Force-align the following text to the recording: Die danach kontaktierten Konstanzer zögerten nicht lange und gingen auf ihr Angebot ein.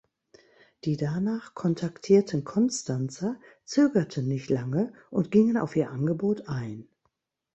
Die 0.83 0.97
danach 0.97 1.53
kontaktierten 1.53 2.43
Konstanzer 2.43 3.39
zögerten 3.65 4.27
nicht 4.27 4.49
lange 4.49 4.93
und 5.11 5.29
gingen 5.29 5.57
auf 5.57 5.75
ihr 5.75 5.91
Angebot 5.91 6.47
ein. 6.49 6.87